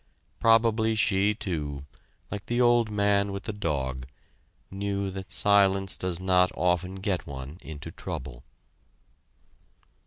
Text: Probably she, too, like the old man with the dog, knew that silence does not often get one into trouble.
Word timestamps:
Probably 0.39 0.95
she, 0.95 1.35
too, 1.35 1.85
like 2.31 2.47
the 2.47 2.59
old 2.59 2.89
man 2.89 3.31
with 3.31 3.43
the 3.43 3.53
dog, 3.53 4.07
knew 4.71 5.11
that 5.11 5.29
silence 5.29 5.95
does 5.95 6.19
not 6.19 6.51
often 6.55 6.95
get 6.95 7.27
one 7.27 7.59
into 7.61 7.91
trouble. 7.91 8.43